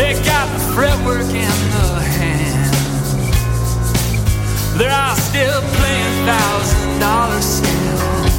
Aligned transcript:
They 0.00 0.14
got 0.24 0.48
the 0.56 0.58
fretwork 0.72 1.28
in 1.28 1.56
the 1.76 2.00
hand. 2.00 2.72
They're 4.78 4.90
all 4.90 5.14
still 5.14 5.60
playing 5.76 6.24
thousand 6.24 7.00
dollar 7.00 7.42
scales 7.42 8.34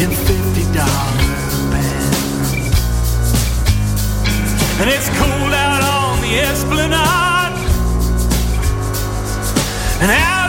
in 0.00 0.10
fifty 0.10 0.64
dollar 0.72 1.68
bands. 1.70 2.64
And 4.80 4.88
it's 4.88 5.10
cold 5.20 5.52
out 5.52 5.82
on 5.82 6.22
the 6.22 6.32
esplanade. 6.40 7.52
And 10.00 10.10
out 10.10 10.41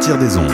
sortir 0.00 0.18
des 0.18 0.36
ondes. 0.36 0.52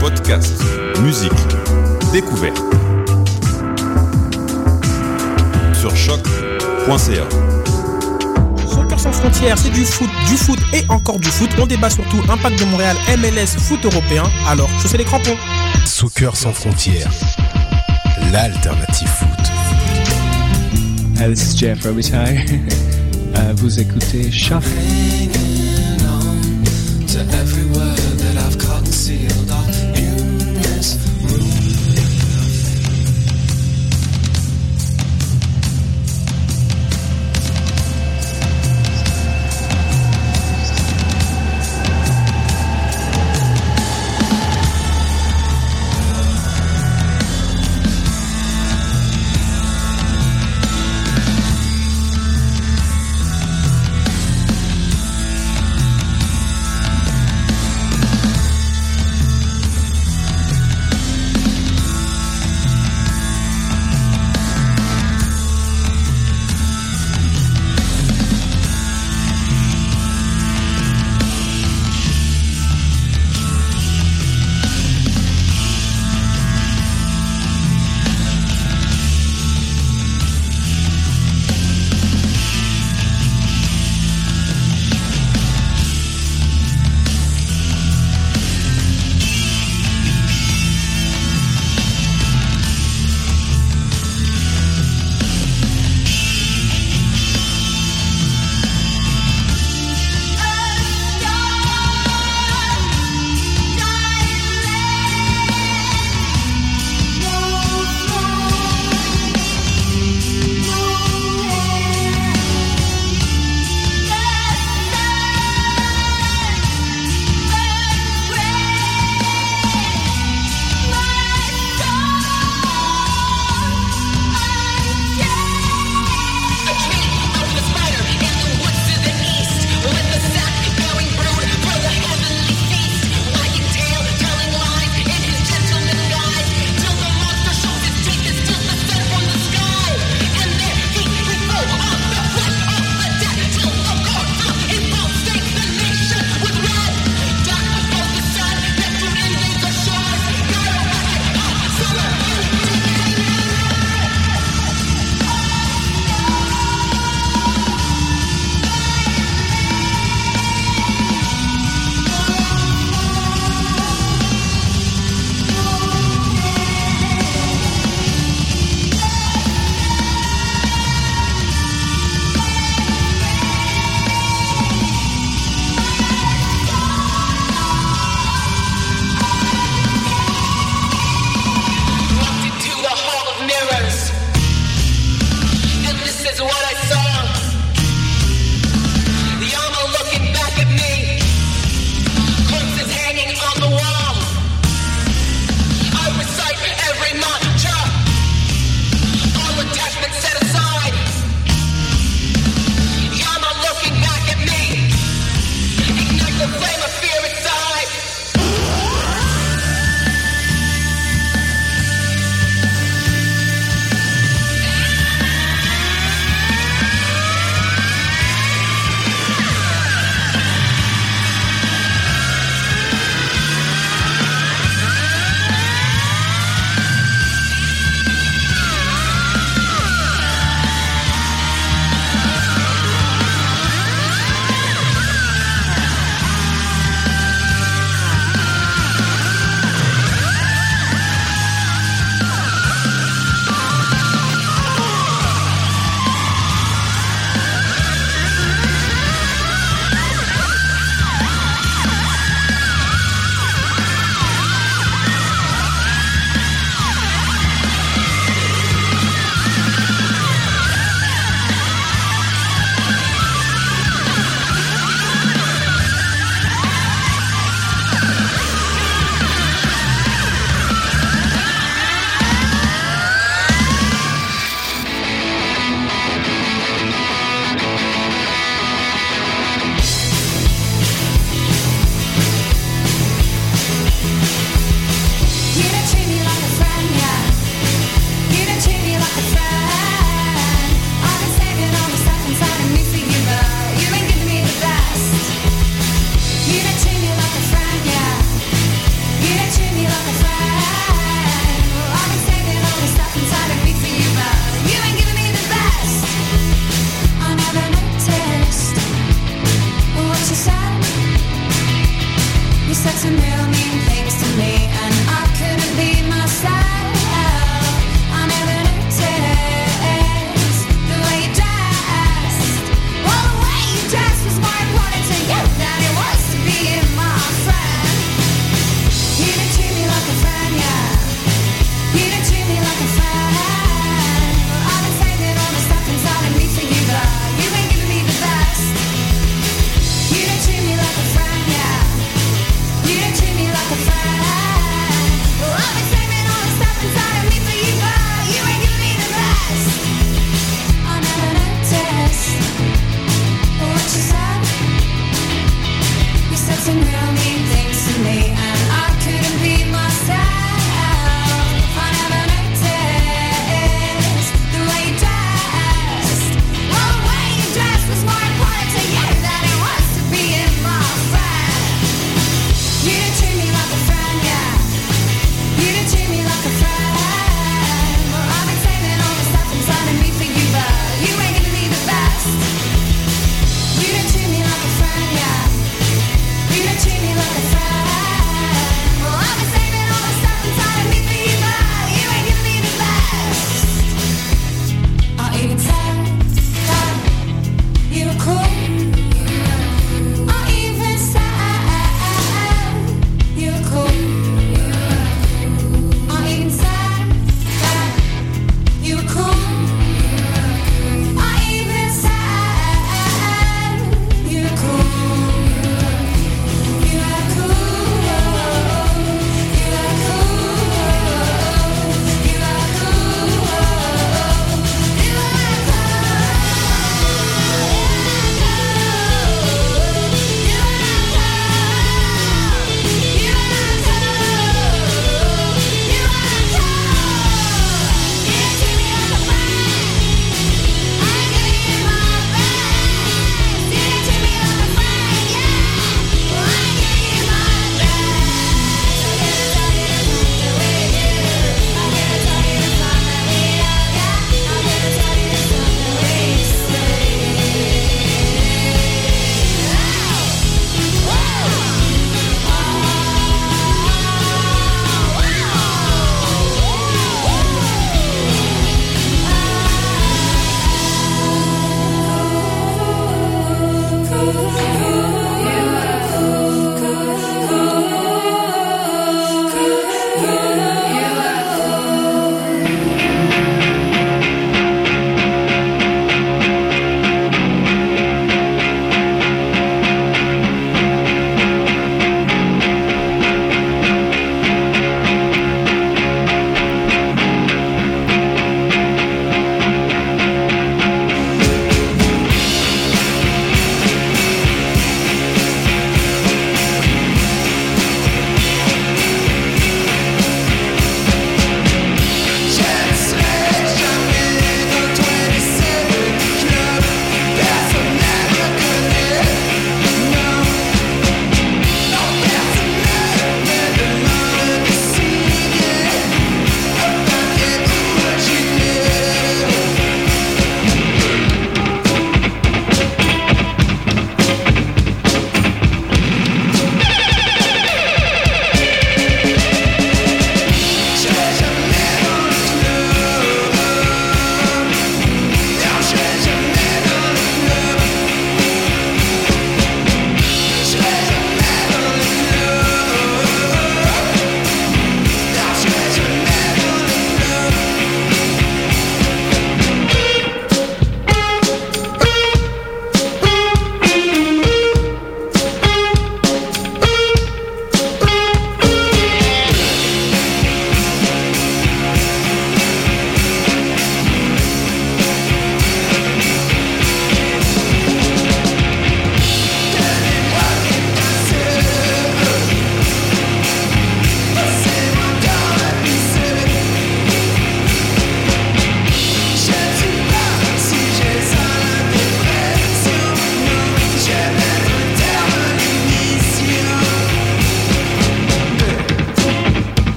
Podcast, 0.00 0.54
musique, 1.02 1.32
découverte. 2.12 2.56
Sur 5.74 5.94
choc.ca. 5.94 7.26
Soccer 8.66 8.98
sans 8.98 9.12
frontières, 9.12 9.58
c'est 9.58 9.70
du 9.70 9.84
foot, 9.84 10.08
du 10.28 10.36
foot 10.36 10.58
et 10.72 10.82
encore 10.88 11.18
du 11.18 11.28
foot. 11.28 11.50
On 11.58 11.66
débat 11.66 11.90
surtout 11.90 12.22
impact 12.30 12.58
de 12.58 12.64
Montréal, 12.66 12.96
MLS, 13.18 13.58
foot 13.58 13.84
européen. 13.84 14.24
Alors, 14.48 14.70
chaussez 14.80 14.96
les 14.96 15.04
crampons. 15.04 15.36
Soccer 15.84 16.34
sans 16.34 16.52
frontières, 16.52 17.10
l'alternative 18.32 19.08
foot. 19.08 19.28
Uh, 21.18 21.28
this 21.28 21.52
is 21.52 21.58
Jeff 21.58 21.84
Robitaille. 21.84 22.44
Vous 23.56 23.80
écoutez 23.80 24.30
Schaff. 24.30 24.66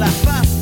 la 0.00 0.06
paz. 0.24 0.59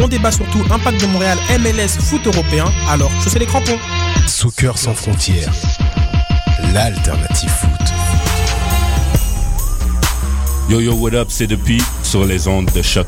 on 0.00 0.08
débat 0.08 0.32
surtout 0.32 0.62
impact 0.70 1.00
de 1.00 1.06
Montréal, 1.06 1.38
MLS, 1.60 2.00
foot 2.00 2.26
européen, 2.26 2.66
alors 2.88 3.10
chaussez 3.22 3.38
les 3.38 3.46
crampons. 3.46 3.78
Sous 4.26 4.50
Soccer 4.50 4.78
sans 4.78 4.94
frontières, 4.94 5.52
l'alternative 6.72 7.50
foot. 7.50 7.70
Yo 10.68 10.80
yo, 10.80 10.94
what 10.94 11.14
up, 11.14 11.28
c'est 11.30 11.46
depuis 11.46 11.82
sur 12.02 12.24
les 12.24 12.48
ondes 12.48 12.70
de 12.74 12.82
choc. 12.82 13.06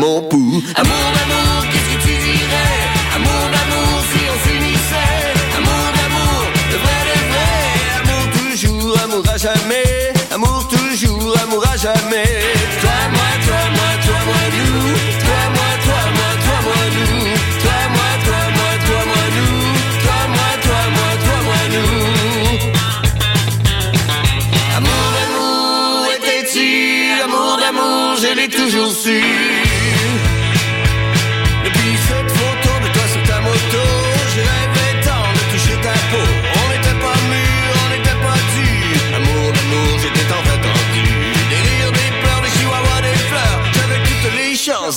mots 0.00 0.29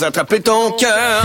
attraper 0.03 0.41
ton 0.41 0.71
cœur. 0.71 1.21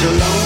Till 0.00 0.39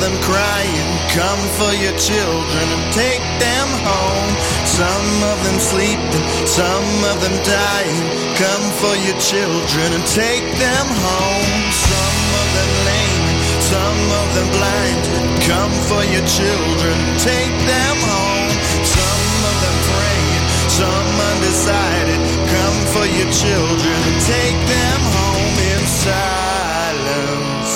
them 0.00 0.16
crying. 0.24 0.88
Come 1.12 1.42
for 1.60 1.72
your 1.76 1.92
children 2.00 2.66
and 2.74 2.84
take 2.92 3.22
them 3.36 3.68
home. 3.84 4.32
Some 4.64 5.10
of 5.28 5.36
them 5.44 5.58
sleeping, 5.60 6.24
some 6.48 6.90
of 7.12 7.20
them 7.20 7.36
dying. 7.44 8.04
Come 8.40 8.64
for 8.80 8.96
your 8.96 9.18
children 9.20 9.88
and 9.92 10.04
take 10.08 10.46
them 10.56 10.86
home. 10.88 11.52
Some 11.68 12.20
of 12.40 12.48
them 12.56 12.70
lame, 12.88 13.28
some 13.60 14.02
of 14.20 14.26
them 14.36 14.48
blind. 14.56 15.02
Come 15.44 15.74
for 15.84 16.02
your 16.08 16.24
children 16.24 16.96
and 16.96 17.18
take 17.20 17.54
them 17.68 17.96
home. 18.00 18.50
Some 18.80 19.28
of 19.50 19.56
them 19.60 19.76
praying, 19.92 20.44
some 20.80 21.12
undecided. 21.30 22.20
Come 22.48 22.78
for 22.94 23.04
your 23.04 23.30
children 23.30 23.98
and 24.08 24.18
take 24.24 24.58
them 24.64 25.00
home 25.18 25.56
in 25.76 25.82
silence. 26.08 27.72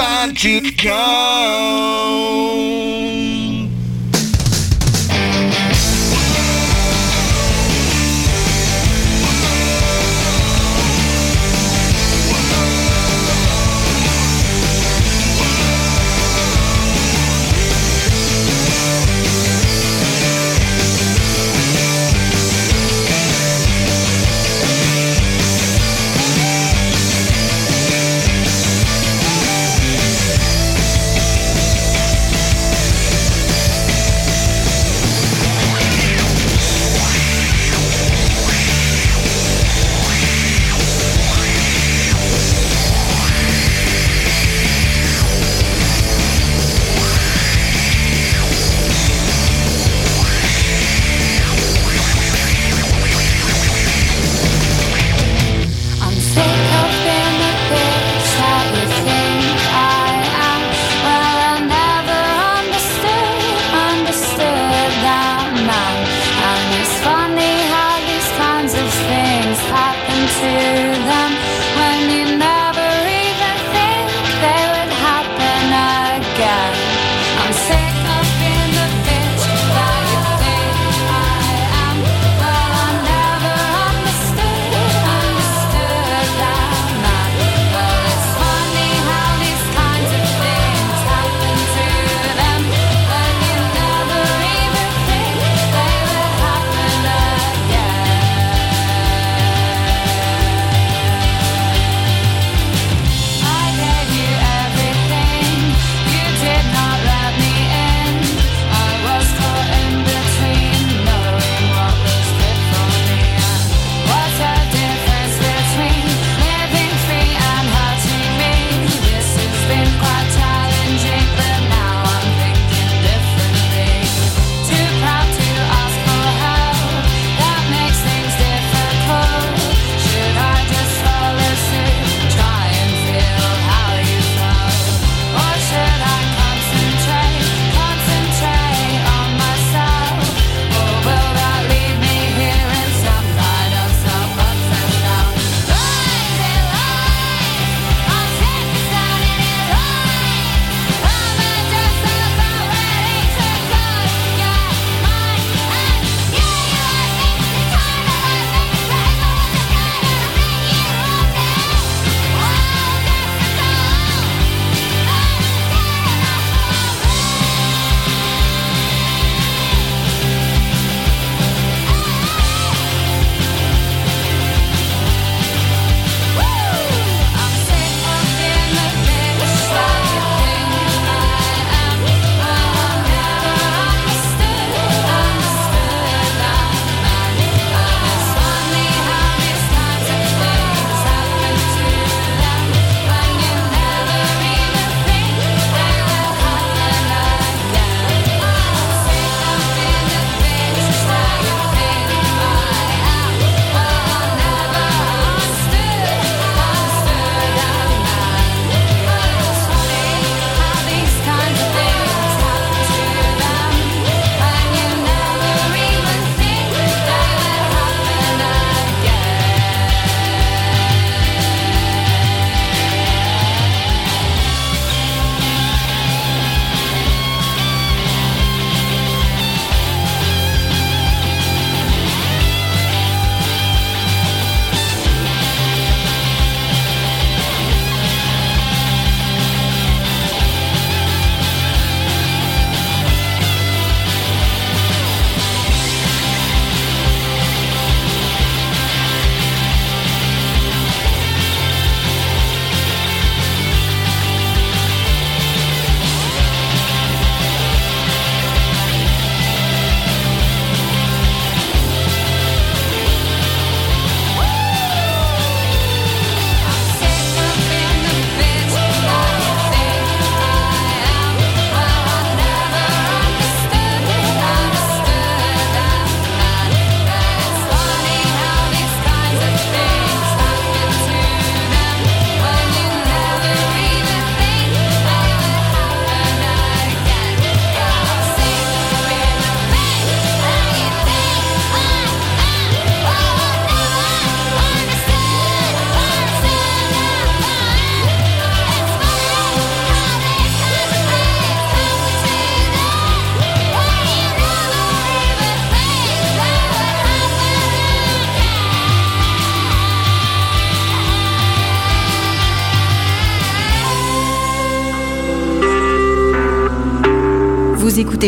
And 0.00 0.44
a 0.44 0.60
fine 0.60 0.78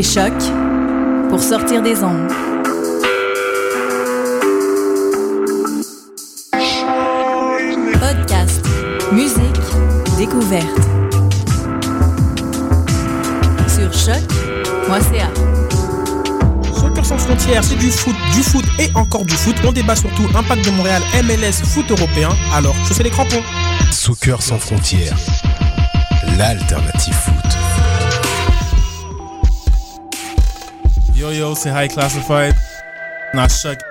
écoutez 0.01 0.02
Choc 0.02 0.32
pour 1.28 1.43
sortir 1.43 1.82
des 1.82 2.02
ondes. 2.02 2.31
Podcast, 8.01 8.64
musique, 9.12 9.60
découverte. 10.16 10.64
Sur 13.68 13.93
choc.ca. 13.93 15.28
Soccer 16.74 17.05
sans 17.05 17.18
frontières, 17.18 17.64
c'est 17.64 17.77
du 17.77 17.90
foot, 17.90 18.16
du 18.35 18.43
foot 18.43 18.64
et 18.78 18.89
encore 18.94 19.24
du 19.24 19.35
foot. 19.35 19.56
On 19.66 19.72
débat 19.72 19.97
surtout 19.97 20.27
impact 20.35 20.64
de 20.64 20.70
Montréal, 20.70 21.02
MLS, 21.24 21.64
foot 21.64 21.90
européen. 21.90 22.31
Alors, 22.55 22.74
chaussez 22.86 23.02
les 23.02 23.10
crampons. 23.10 23.43
Soccer 23.90 24.40
sans 24.40 24.59
frontières, 24.59 25.16
l'alternative 26.39 27.30
Yo 31.20 31.28
yo, 31.28 31.52
say 31.52 31.68
High 31.68 31.88
Klassified. 31.88 32.55
Not 33.34 33.51
Chuck 33.51 33.89